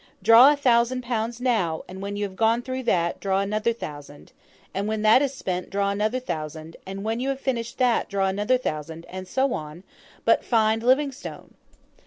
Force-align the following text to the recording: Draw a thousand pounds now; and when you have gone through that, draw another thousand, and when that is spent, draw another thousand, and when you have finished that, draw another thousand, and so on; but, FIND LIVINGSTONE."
Draw 0.23 0.51
a 0.53 0.57
thousand 0.57 1.03
pounds 1.03 1.39
now; 1.39 1.83
and 1.87 2.01
when 2.01 2.15
you 2.15 2.23
have 2.23 2.35
gone 2.35 2.63
through 2.63 2.81
that, 2.85 3.19
draw 3.19 3.41
another 3.41 3.71
thousand, 3.71 4.31
and 4.73 4.87
when 4.87 5.03
that 5.03 5.21
is 5.21 5.31
spent, 5.31 5.69
draw 5.69 5.91
another 5.91 6.19
thousand, 6.19 6.75
and 6.87 7.03
when 7.03 7.19
you 7.19 7.29
have 7.29 7.39
finished 7.39 7.77
that, 7.77 8.09
draw 8.09 8.25
another 8.27 8.57
thousand, 8.57 9.05
and 9.09 9.27
so 9.27 9.53
on; 9.53 9.83
but, 10.25 10.43
FIND 10.43 10.81
LIVINGSTONE." 10.81 11.53